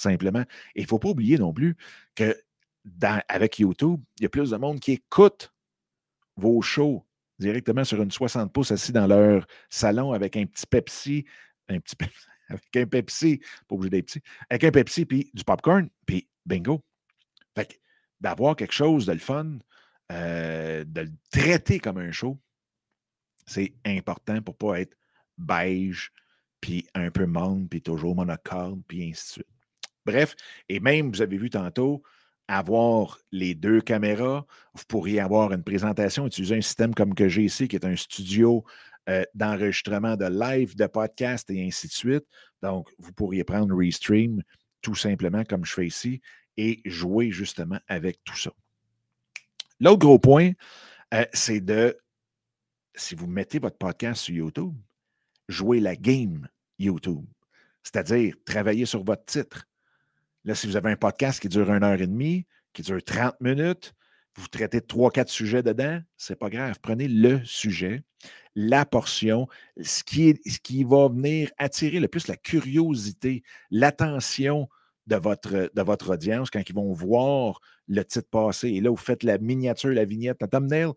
simplement. 0.00 0.42
Et 0.74 0.80
il 0.80 0.82
ne 0.82 0.88
faut 0.88 0.98
pas 0.98 1.08
oublier 1.08 1.38
non 1.38 1.52
plus 1.52 1.76
que 2.14 2.36
avec 3.28 3.58
YouTube, 3.58 4.00
il 4.18 4.22
y 4.22 4.26
a 4.26 4.28
plus 4.30 4.50
de 4.50 4.56
monde 4.56 4.80
qui 4.80 4.92
écoute 4.92 5.52
vos 6.36 6.62
shows 6.62 7.04
directement 7.38 7.84
sur 7.84 8.00
une 8.00 8.10
60 8.10 8.52
pouces 8.52 8.70
assis 8.70 8.92
dans 8.92 9.06
leur 9.06 9.46
salon 9.68 10.12
avec 10.12 10.36
un 10.36 10.46
petit 10.46 10.66
Pepsi, 10.66 11.24
un 11.68 11.80
petit 11.80 11.96
Pepsi, 11.96 12.26
avec 12.48 12.76
un 12.76 12.86
Pepsi, 12.86 13.40
pas 13.68 13.74
obligé 13.74 13.90
d'être 13.90 14.06
petit, 14.06 14.22
avec 14.48 14.64
un 14.64 14.70
Pepsi, 14.70 15.04
puis 15.04 15.30
du 15.34 15.44
popcorn, 15.44 15.88
puis 16.06 16.28
bingo. 16.46 16.82
Fait 17.54 17.66
que 17.66 17.74
d'avoir 18.20 18.56
quelque 18.56 18.74
chose 18.74 19.06
de 19.06 19.12
le 19.12 19.18
fun, 19.18 19.58
euh, 20.12 20.84
de 20.84 21.02
le 21.02 21.10
traiter 21.30 21.80
comme 21.80 21.98
un 21.98 22.12
show, 22.12 22.38
c'est 23.46 23.72
important 23.84 24.40
pour 24.42 24.54
ne 24.54 24.72
pas 24.72 24.80
être 24.80 24.96
beige, 25.38 26.12
puis 26.60 26.86
un 26.94 27.10
peu 27.10 27.26
monde, 27.26 27.68
puis 27.68 27.80
toujours 27.80 28.14
monocorde, 28.14 28.82
puis 28.86 29.08
ainsi 29.08 29.26
de 29.26 29.32
suite. 29.32 29.59
Bref, 30.06 30.34
et 30.68 30.80
même, 30.80 31.10
vous 31.10 31.22
avez 31.22 31.36
vu 31.36 31.50
tantôt, 31.50 32.02
avoir 32.48 33.18
les 33.30 33.54
deux 33.54 33.80
caméras, 33.80 34.44
vous 34.74 34.84
pourriez 34.88 35.20
avoir 35.20 35.52
une 35.52 35.62
présentation, 35.62 36.26
utiliser 36.26 36.56
un 36.56 36.60
système 36.60 36.94
comme 36.94 37.14
que 37.14 37.28
j'ai 37.28 37.44
ici, 37.44 37.68
qui 37.68 37.76
est 37.76 37.84
un 37.84 37.94
studio 37.94 38.64
euh, 39.08 39.24
d'enregistrement 39.34 40.16
de 40.16 40.26
live, 40.26 40.76
de 40.76 40.86
podcast 40.86 41.48
et 41.50 41.64
ainsi 41.64 41.86
de 41.86 41.92
suite. 41.92 42.24
Donc, 42.62 42.90
vous 42.98 43.12
pourriez 43.12 43.44
prendre 43.44 43.76
Restream 43.76 44.42
tout 44.82 44.94
simplement 44.94 45.44
comme 45.44 45.64
je 45.64 45.72
fais 45.72 45.86
ici 45.86 46.20
et 46.56 46.80
jouer 46.84 47.30
justement 47.30 47.78
avec 47.86 48.22
tout 48.24 48.36
ça. 48.36 48.50
L'autre 49.78 50.00
gros 50.00 50.18
point, 50.18 50.52
euh, 51.14 51.24
c'est 51.32 51.60
de, 51.60 51.96
si 52.94 53.14
vous 53.14 53.26
mettez 53.26 53.58
votre 53.58 53.78
podcast 53.78 54.22
sur 54.22 54.34
YouTube, 54.34 54.74
jouer 55.48 55.80
la 55.80 55.96
game 55.96 56.48
YouTube, 56.78 57.24
c'est-à-dire 57.82 58.34
travailler 58.44 58.86
sur 58.86 59.04
votre 59.04 59.24
titre. 59.24 59.66
Là, 60.44 60.54
si 60.54 60.66
vous 60.66 60.76
avez 60.76 60.90
un 60.90 60.96
podcast 60.96 61.40
qui 61.40 61.48
dure 61.48 61.70
une 61.70 61.84
heure 61.84 62.00
et 62.00 62.06
demie, 62.06 62.46
qui 62.72 62.82
dure 62.82 63.02
30 63.02 63.34
minutes, 63.40 63.94
vous 64.36 64.48
traitez 64.48 64.80
trois, 64.80 65.10
quatre 65.10 65.28
sujets 65.28 65.62
dedans, 65.62 66.00
c'est 66.16 66.36
pas 66.38 66.48
grave. 66.48 66.76
Prenez 66.80 67.08
le 67.08 67.44
sujet, 67.44 68.02
la 68.54 68.86
portion, 68.86 69.48
ce 69.82 70.02
qui, 70.02 70.40
ce 70.46 70.58
qui 70.58 70.84
va 70.84 71.08
venir 71.08 71.50
attirer 71.58 72.00
le 72.00 72.08
plus 72.08 72.26
la 72.28 72.36
curiosité, 72.36 73.42
l'attention 73.70 74.68
de 75.06 75.16
votre, 75.16 75.70
de 75.74 75.82
votre 75.82 76.12
audience 76.12 76.50
quand 76.50 76.62
ils 76.66 76.74
vont 76.74 76.92
voir 76.92 77.60
le 77.88 78.04
titre 78.04 78.28
passer. 78.30 78.68
Et 78.68 78.80
là, 78.80 78.90
vous 78.90 78.96
faites 78.96 79.24
la 79.24 79.38
miniature, 79.38 79.90
la 79.90 80.04
vignette, 80.04 80.40
la 80.40 80.48
thumbnail 80.48 80.92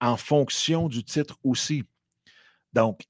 en 0.00 0.16
fonction 0.16 0.88
du 0.88 1.04
titre 1.04 1.38
aussi. 1.42 1.84
Donc, 2.72 3.02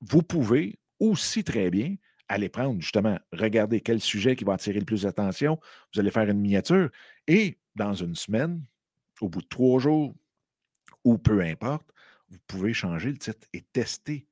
vous 0.00 0.22
pouvez 0.22 0.78
aussi 0.98 1.44
très 1.44 1.70
bien 1.70 1.94
aller 2.28 2.48
prendre 2.48 2.80
justement, 2.80 3.18
regarder 3.32 3.80
quel 3.80 4.00
sujet 4.00 4.36
qui 4.36 4.44
va 4.44 4.54
attirer 4.54 4.78
le 4.78 4.84
plus 4.84 5.02
d'attention. 5.02 5.58
Vous 5.92 6.00
allez 6.00 6.10
faire 6.10 6.28
une 6.28 6.40
miniature 6.40 6.90
et 7.26 7.58
dans 7.74 7.94
une 7.94 8.14
semaine, 8.14 8.62
au 9.20 9.28
bout 9.28 9.42
de 9.42 9.48
trois 9.48 9.80
jours 9.80 10.14
ou 11.04 11.18
peu 11.18 11.40
importe, 11.40 11.86
vous 12.28 12.38
pouvez 12.46 12.74
changer 12.74 13.10
le 13.10 13.18
titre 13.18 13.46
et 13.52 13.62
tester 13.72 14.26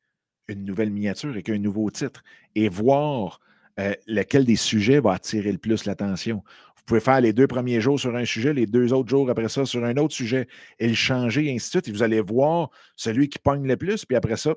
une 0.48 0.64
nouvelle 0.64 0.90
miniature 0.90 1.30
avec 1.30 1.48
un 1.48 1.58
nouveau 1.58 1.90
titre 1.90 2.22
et 2.54 2.68
voir 2.68 3.40
euh, 3.78 3.94
lequel 4.06 4.44
des 4.44 4.56
sujets 4.56 5.00
va 5.00 5.12
attirer 5.12 5.52
le 5.52 5.58
plus 5.58 5.84
l'attention. 5.84 6.42
Vous 6.76 6.82
pouvez 6.84 7.00
faire 7.00 7.20
les 7.20 7.32
deux 7.32 7.46
premiers 7.46 7.80
jours 7.80 7.98
sur 7.98 8.14
un 8.14 8.24
sujet, 8.24 8.52
les 8.52 8.66
deux 8.66 8.92
autres 8.92 9.08
jours 9.08 9.28
après 9.28 9.48
ça 9.48 9.64
sur 9.64 9.84
un 9.84 9.96
autre 9.96 10.14
sujet 10.14 10.46
et 10.78 10.88
le 10.88 10.94
changer, 10.94 11.46
et 11.46 11.54
ainsi 11.54 11.68
de 11.68 11.70
suite. 11.70 11.88
Et 11.88 11.92
vous 11.92 12.02
allez 12.02 12.20
voir 12.20 12.70
celui 12.94 13.28
qui 13.28 13.38
pogne 13.38 13.66
le 13.66 13.76
plus, 13.76 14.04
puis 14.04 14.16
après 14.16 14.36
ça, 14.36 14.54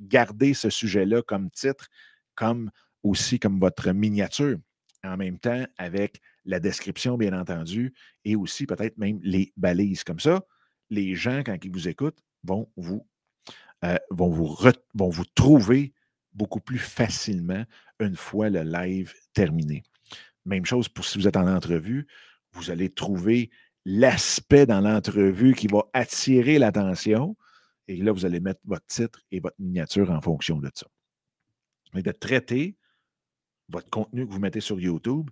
garder 0.00 0.54
ce 0.54 0.70
sujet-là 0.70 1.22
comme 1.22 1.50
titre, 1.50 1.88
comme 2.34 2.70
aussi 3.02 3.38
comme 3.38 3.58
votre 3.58 3.90
miniature, 3.92 4.58
en 5.04 5.16
même 5.16 5.38
temps 5.38 5.64
avec 5.78 6.20
la 6.44 6.60
description, 6.60 7.16
bien 7.16 7.38
entendu, 7.38 7.94
et 8.24 8.36
aussi 8.36 8.66
peut-être 8.66 8.98
même 8.98 9.20
les 9.22 9.52
balises. 9.56 10.04
Comme 10.04 10.20
ça, 10.20 10.42
les 10.90 11.14
gens, 11.14 11.42
quand 11.44 11.56
ils 11.62 11.72
vous 11.72 11.88
écoutent, 11.88 12.22
vont 12.42 12.70
vous, 12.76 13.06
euh, 13.84 13.96
vont 14.10 14.30
vous, 14.30 14.56
vont 14.94 15.08
vous 15.08 15.24
trouver 15.34 15.92
beaucoup 16.32 16.60
plus 16.60 16.78
facilement 16.78 17.64
une 18.00 18.16
fois 18.16 18.50
le 18.50 18.62
live 18.62 19.12
terminé. 19.32 19.82
Même 20.44 20.64
chose 20.64 20.88
pour 20.88 21.04
si 21.04 21.18
vous 21.18 21.28
êtes 21.28 21.36
en 21.36 21.46
entrevue, 21.46 22.06
vous 22.52 22.70
allez 22.70 22.90
trouver 22.90 23.50
l'aspect 23.84 24.66
dans 24.66 24.80
l'entrevue 24.80 25.54
qui 25.54 25.66
va 25.66 25.84
attirer 25.92 26.58
l'attention. 26.58 27.36
Et 27.88 27.96
là, 27.96 28.12
vous 28.12 28.24
allez 28.24 28.40
mettre 28.40 28.60
votre 28.64 28.86
titre 28.86 29.20
et 29.30 29.40
votre 29.40 29.56
miniature 29.58 30.10
en 30.10 30.20
fonction 30.20 30.58
de 30.58 30.70
ça. 30.74 30.86
Mais 31.94 32.02
de 32.02 32.12
traiter 32.12 32.76
votre 33.68 33.88
contenu 33.90 34.26
que 34.26 34.32
vous 34.32 34.40
mettez 34.40 34.60
sur 34.60 34.80
YouTube 34.80 35.30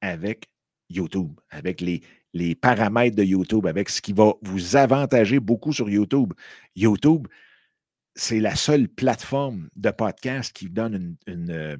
avec 0.00 0.48
YouTube, 0.88 1.40
avec 1.50 1.80
les, 1.80 2.02
les 2.32 2.54
paramètres 2.54 3.16
de 3.16 3.24
YouTube, 3.24 3.66
avec 3.66 3.88
ce 3.88 4.00
qui 4.00 4.12
va 4.12 4.34
vous 4.42 4.76
avantager 4.76 5.40
beaucoup 5.40 5.72
sur 5.72 5.88
YouTube. 5.88 6.32
YouTube, 6.74 7.26
c'est 8.14 8.40
la 8.40 8.54
seule 8.56 8.88
plateforme 8.88 9.68
de 9.76 9.90
podcast 9.90 10.52
qui 10.54 10.68
donne 10.68 11.16
une, 11.26 11.50
euh, 11.50 11.76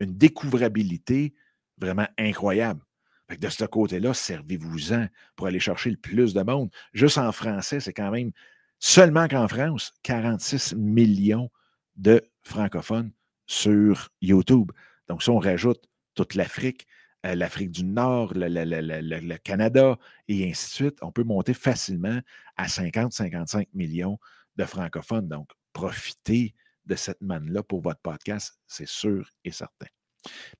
découvrabilité 0.00 1.34
vraiment 1.78 2.06
incroyable. 2.18 2.80
de 3.28 3.48
ce 3.48 3.64
côté-là, 3.64 4.12
servez-vous-en 4.12 5.06
pour 5.36 5.46
aller 5.46 5.60
chercher 5.60 5.90
le 5.90 5.96
plus 5.96 6.34
de 6.34 6.42
monde. 6.42 6.70
Juste 6.92 7.18
en 7.18 7.30
français, 7.32 7.80
c'est 7.80 7.92
quand 7.92 8.10
même 8.10 8.32
seulement 8.78 9.28
qu'en 9.28 9.46
France, 9.46 9.92
46 10.02 10.74
millions 10.74 11.50
de 11.96 12.22
francophones 12.42 13.12
sur 13.50 14.10
YouTube. 14.20 14.70
Donc, 15.08 15.24
si 15.24 15.30
on 15.30 15.40
rajoute 15.40 15.82
toute 16.14 16.36
l'Afrique, 16.36 16.86
euh, 17.26 17.34
l'Afrique 17.34 17.72
du 17.72 17.82
Nord, 17.82 18.32
le, 18.36 19.36
Canada 19.38 19.98
et 20.28 20.48
ainsi 20.48 20.66
de 20.66 20.72
suite, 20.72 20.98
on 21.02 21.10
peut 21.10 21.24
monter 21.24 21.52
facilement 21.52 22.20
à 22.56 22.68
50-55 22.68 23.66
millions 23.74 24.20
de 24.54 24.64
francophones. 24.64 25.26
Donc, 25.26 25.50
profitez 25.72 26.54
de 26.86 26.94
cette 26.94 27.20
manne-là 27.22 27.64
pour 27.64 27.80
votre 27.80 28.00
podcast, 28.00 28.56
c'est 28.68 28.86
sûr 28.86 29.28
et 29.44 29.50
certain. 29.50 29.88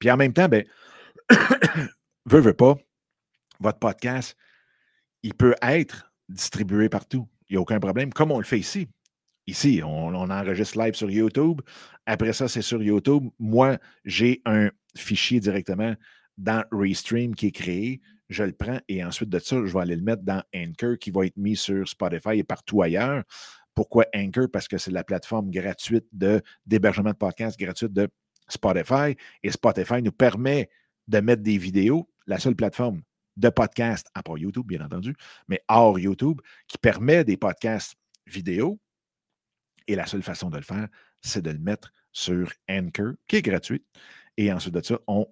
Puis 0.01 0.11
en 0.11 0.17
même 0.17 0.33
temps, 0.33 0.49
ben, 0.49 0.65
veut, 2.27 2.41
veut 2.41 2.55
pas, 2.55 2.77
votre 3.61 3.79
podcast, 3.79 4.37
il 5.23 5.35
peut 5.35 5.55
être 5.63 6.13
distribué 6.29 6.89
partout. 6.89 7.29
Il 7.49 7.53
n'y 7.53 7.59
a 7.59 7.61
aucun 7.61 7.79
problème, 7.79 8.13
comme 8.13 8.33
on 8.33 8.39
le 8.39 8.45
fait 8.45 8.59
ici. 8.59 8.89
Ici, 9.51 9.83
on, 9.85 10.15
enregistre 10.15 10.79
live 10.79 10.95
sur 10.95 11.11
YouTube. 11.11 11.61
Après 12.07 12.33
ça, 12.33 12.47
c'est 12.47 12.63
sur 12.63 12.81
YouTube. 12.81 13.25
Moi, 13.41 13.79
j'ai 14.05 14.43
un 14.47 14.71
fichier 14.97 15.41
directement 15.41 15.97
dans 16.39 16.63
Restream 16.71 17.35
qui 17.35 17.49
est 17.49 17.51
créé. 17.51 18.01
Je 18.29 18.45
le 18.45 18.53
prends 18.53 18.79
et 18.87 19.05
ensuite 19.05 19.29
de 19.29 19.41
ça, 19.41 19.57
je 19.57 19.73
vais 19.73 19.81
aller 19.81 19.97
le 19.97 20.03
mettre 20.03 20.23
dans 20.23 20.41
Anchor 20.55 20.99
qui 21.01 21.11
va 21.11 21.27
être 21.27 21.37
mis 21.37 21.57
sur 21.57 21.89
Spotify 21.89 22.39
et 22.39 22.45
partout 22.45 22.81
ailleurs. 22.81 23.25
Pourquoi 23.75 24.05
Anchor? 24.15 24.47
Parce 24.53 24.69
que 24.69 24.79
c'est 24.79 24.93
la 24.93 25.03
plateforme 25.03 25.51
gratuite 25.51 26.07
d'hébergement 26.65 27.11
de, 27.11 27.17
podcasts 27.17 27.59
gratuite 27.59 27.93
de 27.93 28.09
Spotify. 28.49 29.17
Et 29.43 29.51
Spotify 29.51 30.01
nous 30.01 30.13
permet 30.13 30.71
de 31.09 31.19
mettre 31.19 31.43
des 31.43 31.59
vidéos, 31.59 32.09
la 32.29 32.39
seule 32.39 32.55
plateforme 32.55 33.03
de 33.37 33.49
podcast, 33.49 34.07
à 34.15 34.23
part 34.23 34.39
YouTube, 34.39 34.69
bien 34.69 34.85
entendu, 34.85 35.17
mais 35.49 35.61
hors 35.67 35.99
YouTube, 35.99 36.41
qui 36.69 36.79
permet 36.79 37.25
des 37.25 37.37
podcasts 37.37 37.97
vidéo. 38.27 38.79
Et 39.91 39.97
la 39.97 40.07
seule 40.07 40.23
façon 40.23 40.51
de 40.51 40.57
le 40.57 40.63
faire, 40.63 40.87
c'est 41.21 41.43
de 41.43 41.51
le 41.51 41.59
mettre 41.59 41.93
sur 42.13 42.53
Anchor, 42.71 43.15
qui 43.27 43.37
est 43.37 43.43
gratuit. 43.43 43.85
Et 44.37 44.53
ensuite 44.53 44.75
de 44.75 44.81
ça, 44.81 45.01
on 45.09 45.27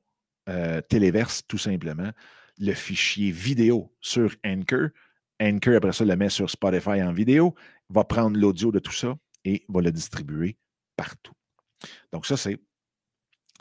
euh, 0.49 0.81
téléverse 0.81 1.47
tout 1.47 1.59
simplement 1.59 2.11
le 2.59 2.73
fichier 2.73 3.31
vidéo 3.31 3.95
sur 4.01 4.35
Anchor. 4.45 4.89
Anchor, 5.41 5.77
après 5.77 5.93
ça, 5.93 6.05
le 6.05 6.17
met 6.17 6.29
sur 6.29 6.51
Spotify 6.51 7.01
en 7.01 7.13
vidéo 7.13 7.55
va 7.89 8.03
prendre 8.03 8.37
l'audio 8.37 8.73
de 8.73 8.81
tout 8.81 8.93
ça 8.93 9.17
et 9.45 9.65
va 9.69 9.81
le 9.81 9.93
distribuer 9.93 10.57
partout. 10.97 11.35
Donc, 12.13 12.27
ça, 12.27 12.37
c'est 12.37 12.59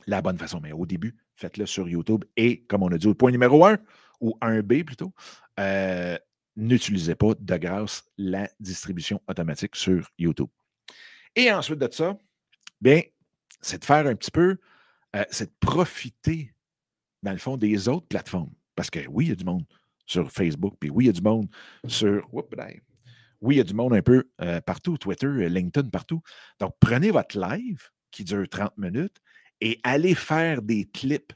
la 0.07 0.23
bonne 0.23 0.39
façon. 0.39 0.59
Mais 0.63 0.71
au 0.71 0.87
début, 0.87 1.15
faites-le 1.35 1.67
sur 1.67 1.87
YouTube. 1.87 2.25
Et 2.35 2.65
comme 2.65 2.81
on 2.81 2.91
a 2.91 2.97
dit 2.97 3.05
au 3.05 3.13
point 3.13 3.29
numéro 3.29 3.63
1, 3.67 3.77
ou 4.19 4.35
1B 4.41 4.83
plutôt, 4.83 5.13
euh, 5.59 6.17
n'utilisez 6.55 7.13
pas 7.13 7.35
de 7.39 7.57
grâce 7.57 8.03
la 8.17 8.49
distribution 8.59 9.21
automatique 9.27 9.75
sur 9.75 10.09
YouTube. 10.17 10.49
Et 11.37 11.51
ensuite 11.51 11.77
de 11.77 11.87
ça, 11.91 12.17
bien, 12.81 13.01
c'est 13.61 13.79
de 13.79 13.85
faire 13.85 14.07
un 14.07 14.15
petit 14.15 14.31
peu, 14.31 14.57
euh, 15.15 15.23
c'est 15.29 15.45
de 15.45 15.55
profiter, 15.59 16.51
dans 17.21 17.31
le 17.31 17.37
fond, 17.37 17.57
des 17.57 17.87
autres 17.87 18.07
plateformes. 18.07 18.51
Parce 18.75 18.89
que 18.89 19.07
oui, 19.07 19.25
il 19.25 19.29
y 19.29 19.31
a 19.31 19.35
du 19.35 19.45
monde 19.45 19.63
sur 20.07 20.31
Facebook, 20.31 20.73
puis 20.79 20.89
oui, 20.89 21.05
il 21.05 21.07
y 21.07 21.09
a 21.11 21.13
du 21.13 21.21
monde 21.21 21.47
sur. 21.87 22.27
Oui, 23.39 23.55
il 23.55 23.57
y 23.59 23.61
a 23.61 23.63
du 23.63 23.75
monde 23.75 23.93
un 23.93 24.01
peu 24.01 24.27
euh, 24.41 24.59
partout, 24.61 24.97
Twitter, 24.97 25.27
euh, 25.27 25.47
LinkedIn, 25.47 25.89
partout. 25.89 26.23
Donc, 26.59 26.73
prenez 26.79 27.11
votre 27.11 27.39
live 27.39 27.87
qui 28.09 28.23
dure 28.23 28.49
30 28.49 28.75
minutes 28.79 29.17
et 29.61 29.79
allez 29.83 30.15
faire 30.15 30.63
des 30.63 30.85
clips 30.85 31.33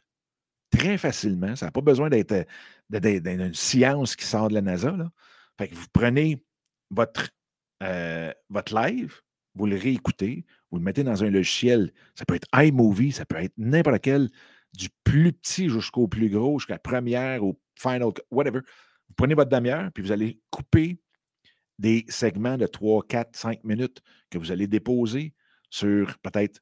très 0.72 0.98
facilement. 0.98 1.56
Ça 1.56 1.68
n'a 1.68 1.72
pas 1.72 1.82
besoin 1.82 2.10
d'être 2.10 2.32
euh, 2.32 3.20
une 3.24 3.54
science 3.54 4.16
qui 4.16 4.26
sort 4.26 4.50
de 4.50 4.56
la 4.56 4.62
NASA. 4.62 4.90
Là. 4.90 5.12
Fait 5.60 5.68
que 5.68 5.76
vous 5.76 5.86
prenez 5.94 6.44
votre, 6.90 7.30
votre 8.50 8.76
live, 8.76 9.22
vous 9.56 9.66
le 9.66 9.76
réécoutez, 9.76 10.46
vous 10.72 10.78
le 10.78 10.84
mettez 10.84 11.04
dans 11.04 11.24
un 11.24 11.30
logiciel. 11.30 11.94
Ça 12.16 12.26
peut 12.26 12.36
être 12.36 12.48
iMovie, 12.54 13.12
ça 13.12 13.26
peut 13.26 13.38
être 13.38 13.54
n'importe 13.58 14.02
quel, 14.02 14.30
du 14.74 14.90
plus 15.04 15.34
petit 15.34 15.70
jusqu'au 15.70 16.08
plus 16.08 16.30
gros, 16.30 16.60
jusqu'à 16.60 16.80
première 16.80 17.44
ou 17.44 17.60
final, 17.76 18.12
whatever. 18.30 18.60
Vous 19.08 19.16
prenez 19.16 19.34
votre 19.34 19.50
demi-heure, 19.50 19.92
puis 19.92 20.04
vous 20.04 20.12
allez 20.12 20.40
couper 20.50 21.02
des 21.78 22.06
segments 22.08 22.58
de 22.58 22.68
3, 22.68 23.04
4, 23.08 23.36
5 23.36 23.64
minutes 23.64 24.02
que 24.30 24.38
vous 24.38 24.52
allez 24.52 24.68
déposer 24.68 25.34
sur 25.70 26.18
peut-être 26.20 26.62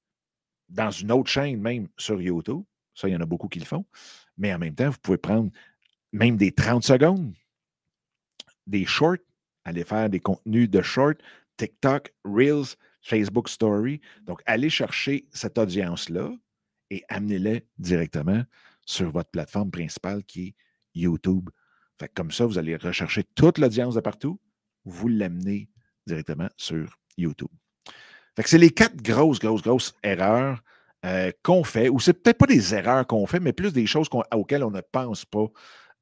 dans 0.69 0.91
une 0.91 1.11
autre 1.11 1.29
chaîne, 1.29 1.59
même 1.59 1.87
sur 1.97 2.21
YouTube. 2.21 2.63
Ça, 2.95 3.07
il 3.07 3.13
y 3.13 3.15
en 3.15 3.21
a 3.21 3.25
beaucoup 3.25 3.47
qui 3.47 3.59
le 3.59 3.65
font. 3.65 3.85
Mais 4.37 4.53
en 4.53 4.59
même 4.59 4.75
temps, 4.75 4.89
vous 4.89 4.97
pouvez 5.01 5.17
prendre 5.17 5.51
même 6.11 6.37
des 6.37 6.51
30 6.51 6.83
secondes, 6.83 7.33
des 8.65 8.85
shorts, 8.85 9.17
aller 9.65 9.83
faire 9.83 10.09
des 10.09 10.19
contenus 10.19 10.69
de 10.69 10.81
shorts, 10.81 11.15
TikTok, 11.59 12.13
Reels, 12.23 12.77
Facebook 13.01 13.49
Story. 13.49 13.99
Donc, 14.23 14.41
allez 14.45 14.69
chercher 14.69 15.27
cette 15.33 15.57
audience-là 15.57 16.31
et 16.89 17.03
amenez-les 17.09 17.67
directement 17.77 18.43
sur 18.85 19.11
votre 19.11 19.29
plateforme 19.29 19.69
principale 19.69 20.23
qui 20.23 20.47
est 20.47 20.55
YouTube. 20.95 21.49
Fait 21.99 22.09
comme 22.13 22.31
ça, 22.31 22.45
vous 22.45 22.57
allez 22.57 22.77
rechercher 22.77 23.25
toute 23.35 23.57
l'audience 23.57 23.95
de 23.95 23.99
partout, 23.99 24.39
vous 24.85 25.09
l'amenez 25.09 25.69
directement 26.07 26.47
sur 26.55 26.97
YouTube. 27.17 27.51
Fait 28.37 28.43
que 28.43 28.49
c'est 28.49 28.57
les 28.57 28.71
quatre 28.71 28.95
grosses, 28.95 29.39
grosses, 29.39 29.61
grosses 29.61 29.93
erreurs 30.01 30.63
euh, 31.05 31.31
qu'on 31.43 31.65
fait, 31.65 31.89
ou 31.89 31.99
c'est 31.99 32.13
peut-être 32.13 32.37
pas 32.37 32.45
des 32.45 32.73
erreurs 32.73 33.05
qu'on 33.05 33.25
fait, 33.27 33.41
mais 33.41 33.51
plus 33.51 33.73
des 33.73 33.85
choses 33.85 34.07
auxquelles 34.31 34.63
on 34.63 34.71
ne 34.71 34.81
pense 34.81 35.25
pas 35.25 35.47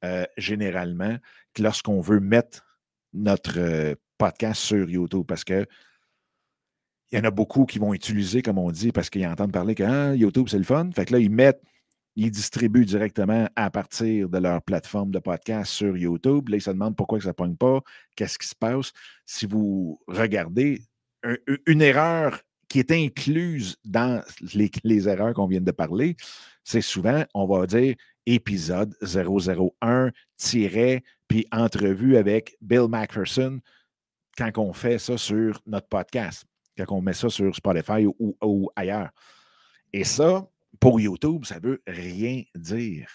euh, 0.05 0.25
généralement 0.37 1.17
lorsqu'on 1.57 1.99
veut 1.99 2.19
mettre 2.19 2.63
notre 3.13 3.57
euh, 3.57 3.95
podcast 4.17 4.61
sur 4.61 4.89
YouTube. 4.89 5.25
Parce 5.27 5.43
que 5.43 5.65
il 7.11 7.17
y 7.17 7.21
en 7.21 7.23
a 7.23 7.31
beaucoup 7.31 7.65
qui 7.65 7.79
vont 7.79 7.93
utiliser, 7.93 8.41
comme 8.41 8.57
on 8.57 8.71
dit, 8.71 8.91
parce 8.91 9.09
qu'ils 9.09 9.25
entendent 9.25 9.53
parler 9.53 9.75
que 9.75 9.83
ah, 9.83 10.15
YouTube, 10.15 10.47
c'est 10.49 10.57
le 10.57 10.63
fun. 10.63 10.89
Fait 10.93 11.05
que 11.05 11.13
là, 11.13 11.19
ils 11.19 11.29
mettent, 11.29 11.61
ils 12.17 12.31
distribuent 12.31 12.85
directement 12.85 13.47
à 13.55 13.69
partir 13.69 14.27
de 14.27 14.37
leur 14.37 14.61
plateforme 14.61 15.11
de 15.11 15.19
podcast 15.19 15.71
sur 15.71 15.95
YouTube. 15.95 16.49
Là, 16.49 16.57
ils 16.57 16.61
se 16.61 16.71
demandent 16.71 16.97
pourquoi 16.97 17.21
ça 17.21 17.29
ne 17.29 17.33
pogne 17.33 17.55
pas, 17.55 17.81
qu'est-ce 18.15 18.37
qui 18.37 18.47
se 18.47 18.55
passe. 18.55 18.91
Si 19.25 19.45
vous 19.45 19.99
regardez, 20.07 20.81
une 21.65 21.81
erreur 21.81 22.41
qui 22.69 22.79
est 22.79 22.91
incluse 22.91 23.77
dans 23.85 24.21
les, 24.53 25.07
erreurs 25.07 25.33
qu'on 25.33 25.47
vient 25.47 25.61
de 25.61 25.71
parler, 25.71 26.15
c'est 26.63 26.81
souvent, 26.81 27.23
on 27.33 27.47
va 27.47 27.65
dire 27.65 27.95
épisode 28.25 28.93
001, 29.01 30.11
puis 31.29 31.47
entrevue 31.51 32.17
avec 32.17 32.57
Bill 32.61 32.87
McPherson 32.89 33.61
quand 34.37 34.57
on 34.57 34.73
fait 34.73 34.99
ça 34.99 35.17
sur 35.17 35.61
notre 35.65 35.87
podcast 35.87 36.45
quand 36.85 36.97
on 36.97 37.01
met 37.01 37.13
ça 37.13 37.29
sur 37.29 37.55
Spotify 37.55 38.05
ou, 38.05 38.69
ailleurs. 38.75 39.09
Et 39.93 40.03
ça, 40.03 40.47
pour 40.79 40.99
YouTube, 40.99 41.45
ça 41.45 41.59
ne 41.59 41.69
veut 41.69 41.81
rien 41.87 42.43
dire. 42.55 43.09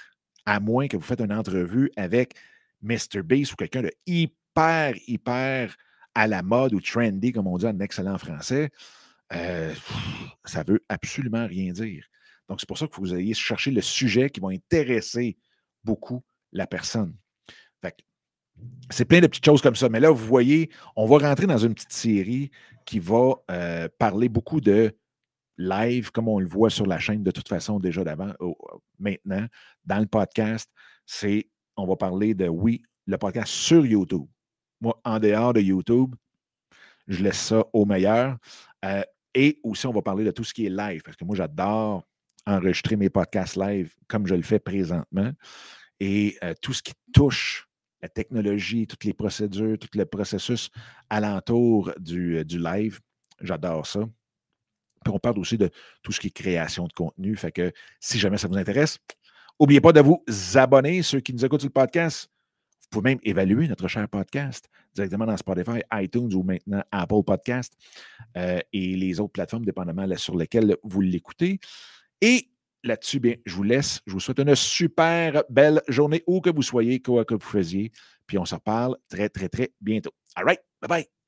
À 0.44 0.58
moins 0.58 0.88
que 0.88 0.96
vous 0.96 1.02
faites 1.02 1.20
une 1.20 1.32
entrevue 1.32 1.90
avec 1.96 2.34
Mr. 2.82 3.22
Beast 3.22 3.52
ou 3.52 3.56
quelqu'un 3.56 3.82
de 3.82 3.92
hyper, 4.06 4.94
hyper 5.06 5.76
à 6.14 6.26
la 6.26 6.42
mode 6.42 6.74
ou 6.74 6.80
trendy, 6.80 7.32
comme 7.32 7.46
on 7.46 7.56
dit 7.58 7.66
en 7.66 7.78
excellent 7.78 8.18
français, 8.18 8.70
euh, 9.32 9.72
ça 10.44 10.64
ne 10.64 10.72
veut 10.72 10.84
absolument 10.88 11.46
rien 11.46 11.72
dire. 11.72 12.04
Donc, 12.48 12.60
c'est 12.60 12.66
pour 12.66 12.76
ça 12.76 12.86
que 12.86 12.96
vous 12.96 13.14
ayez 13.14 13.34
chercher 13.34 13.70
le 13.70 13.80
sujet 13.80 14.28
qui 14.28 14.40
va 14.40 14.48
intéresser 14.48 15.38
beaucoup 15.84 16.22
la 16.50 16.66
personne. 16.66 17.16
C'est 18.90 19.04
plein 19.04 19.20
de 19.20 19.26
petites 19.26 19.44
choses 19.44 19.62
comme 19.62 19.76
ça. 19.76 19.88
Mais 19.88 20.00
là, 20.00 20.10
vous 20.10 20.26
voyez, 20.26 20.70
on 20.96 21.06
va 21.06 21.28
rentrer 21.28 21.46
dans 21.46 21.58
une 21.58 21.74
petite 21.74 21.92
série 21.92 22.50
qui 22.84 22.98
va 22.98 23.34
euh, 23.50 23.88
parler 23.98 24.28
beaucoup 24.28 24.60
de 24.60 24.94
live, 25.56 26.10
comme 26.10 26.28
on 26.28 26.38
le 26.38 26.46
voit 26.46 26.70
sur 26.70 26.86
la 26.86 26.98
chaîne 26.98 27.22
de 27.22 27.30
toute 27.30 27.48
façon 27.48 27.78
déjà 27.78 28.04
d'avant, 28.04 28.32
maintenant, 28.98 29.46
dans 29.84 29.98
le 29.98 30.06
podcast. 30.06 30.70
C'est, 31.06 31.48
on 31.76 31.86
va 31.86 31.96
parler 31.96 32.34
de, 32.34 32.48
oui, 32.48 32.82
le 33.06 33.18
podcast 33.18 33.52
sur 33.52 33.86
YouTube. 33.86 34.26
Moi, 34.80 35.00
en 35.04 35.18
dehors 35.18 35.52
de 35.52 35.60
YouTube, 35.60 36.14
je 37.08 37.22
laisse 37.22 37.38
ça 37.38 37.64
au 37.72 37.84
meilleur. 37.84 38.36
Euh, 38.84 39.02
et 39.34 39.60
aussi, 39.62 39.86
on 39.86 39.92
va 39.92 40.02
parler 40.02 40.24
de 40.24 40.30
tout 40.30 40.44
ce 40.44 40.52
qui 40.52 40.66
est 40.66 40.70
live, 40.70 41.02
parce 41.02 41.16
que 41.16 41.24
moi, 41.24 41.36
j'adore 41.36 42.06
enregistrer 42.46 42.96
mes 42.96 43.08
podcasts 43.08 43.56
live 43.56 43.94
comme 44.08 44.26
je 44.26 44.34
le 44.34 44.42
fais 44.42 44.58
présentement. 44.58 45.30
Et 46.00 46.36
euh, 46.42 46.54
tout 46.60 46.72
ce 46.72 46.82
qui 46.82 46.92
touche 47.12 47.68
la 48.02 48.08
technologie, 48.08 48.86
toutes 48.86 49.04
les 49.04 49.12
procédures, 49.12 49.78
tout 49.78 49.88
le 49.94 50.04
processus 50.04 50.70
alentour 51.08 51.92
du, 51.98 52.38
euh, 52.38 52.44
du 52.44 52.58
live. 52.58 53.00
J'adore 53.40 53.86
ça. 53.86 54.00
Puis 55.04 55.12
on 55.12 55.18
parle 55.18 55.38
aussi 55.38 55.58
de 55.58 55.70
tout 56.02 56.12
ce 56.12 56.20
qui 56.20 56.28
est 56.28 56.30
création 56.30 56.86
de 56.86 56.92
contenu. 56.92 57.36
Fait 57.36 57.52
que 57.52 57.72
si 58.00 58.18
jamais 58.18 58.38
ça 58.38 58.48
vous 58.48 58.56
intéresse, 58.56 58.98
n'oubliez 59.58 59.80
pas 59.80 59.92
de 59.92 60.00
vous 60.00 60.24
abonner, 60.54 61.02
ceux 61.02 61.20
qui 61.20 61.32
nous 61.32 61.44
écoutent 61.44 61.60
sur 61.60 61.68
le 61.68 61.72
podcast. 61.72 62.28
Vous 62.82 63.00
pouvez 63.00 63.10
même 63.10 63.20
évaluer 63.22 63.68
notre 63.68 63.88
cher 63.88 64.06
podcast 64.08 64.68
directement 64.94 65.24
dans 65.24 65.36
Spotify, 65.36 65.80
iTunes 65.94 66.32
ou 66.34 66.42
maintenant 66.42 66.82
Apple 66.90 67.22
Podcast 67.24 67.72
euh, 68.36 68.58
et 68.72 68.94
les 68.96 69.18
autres 69.18 69.32
plateformes, 69.32 69.64
dépendamment 69.64 70.06
sur 70.16 70.36
lesquelles 70.36 70.76
vous 70.82 71.00
l'écoutez. 71.00 71.58
Et 72.20 72.51
là-dessus, 72.84 73.20
bien, 73.20 73.36
je 73.46 73.54
vous 73.54 73.62
laisse. 73.62 74.00
Je 74.06 74.12
vous 74.12 74.20
souhaite 74.20 74.38
une 74.38 74.54
super 74.54 75.44
belle 75.48 75.82
journée 75.88 76.22
où 76.26 76.40
que 76.40 76.50
vous 76.50 76.62
soyez, 76.62 77.00
quoi 77.00 77.24
que 77.24 77.34
vous 77.34 77.40
faisiez. 77.40 77.92
Puis 78.26 78.38
on 78.38 78.44
se 78.44 78.54
reparle 78.54 78.96
très, 79.08 79.28
très, 79.28 79.48
très 79.48 79.72
bientôt. 79.80 80.12
All 80.34 80.44
right. 80.44 80.60
Bye 80.80 80.88
bye. 80.88 81.21